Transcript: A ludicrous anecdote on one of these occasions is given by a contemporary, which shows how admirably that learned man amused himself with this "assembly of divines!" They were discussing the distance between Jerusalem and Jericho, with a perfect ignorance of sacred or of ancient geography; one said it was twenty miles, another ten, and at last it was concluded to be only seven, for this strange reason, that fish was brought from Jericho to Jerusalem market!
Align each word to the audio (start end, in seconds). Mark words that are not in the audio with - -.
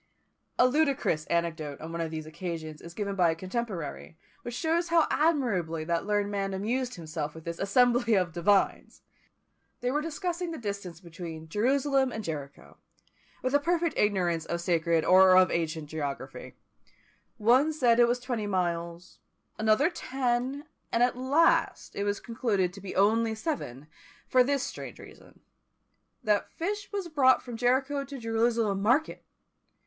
A 0.57 0.67
ludicrous 0.67 1.27
anecdote 1.27 1.79
on 1.79 1.91
one 1.91 2.01
of 2.01 2.09
these 2.09 2.25
occasions 2.25 2.81
is 2.81 2.95
given 2.95 3.13
by 3.15 3.29
a 3.29 3.35
contemporary, 3.35 4.17
which 4.41 4.55
shows 4.55 4.87
how 4.87 5.05
admirably 5.11 5.83
that 5.83 6.07
learned 6.07 6.31
man 6.31 6.55
amused 6.55 6.95
himself 6.95 7.35
with 7.35 7.43
this 7.45 7.59
"assembly 7.59 8.15
of 8.15 8.33
divines!" 8.33 9.03
They 9.81 9.91
were 9.91 10.01
discussing 10.01 10.49
the 10.49 10.57
distance 10.57 10.99
between 11.01 11.49
Jerusalem 11.49 12.11
and 12.11 12.23
Jericho, 12.23 12.77
with 13.43 13.53
a 13.53 13.59
perfect 13.59 13.95
ignorance 13.95 14.43
of 14.43 14.59
sacred 14.59 15.05
or 15.05 15.37
of 15.37 15.51
ancient 15.51 15.87
geography; 15.87 16.55
one 17.37 17.71
said 17.71 17.99
it 17.99 18.07
was 18.07 18.19
twenty 18.19 18.47
miles, 18.47 19.19
another 19.59 19.87
ten, 19.91 20.65
and 20.91 21.03
at 21.03 21.15
last 21.15 21.95
it 21.95 22.05
was 22.05 22.19
concluded 22.19 22.73
to 22.73 22.81
be 22.81 22.95
only 22.95 23.35
seven, 23.35 23.85
for 24.27 24.43
this 24.43 24.63
strange 24.63 24.97
reason, 24.97 25.41
that 26.23 26.49
fish 26.51 26.91
was 26.91 27.07
brought 27.07 27.43
from 27.43 27.55
Jericho 27.55 28.03
to 28.03 28.17
Jerusalem 28.17 28.81
market! 28.81 29.23